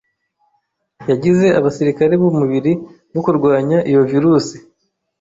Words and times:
yagize 1.09 1.47
abasirikare 1.59 2.13
b'umubiri 2.21 2.71
bo 3.13 3.21
kurwanya 3.25 3.77
iyo 3.89 4.01
virusi 4.11 4.55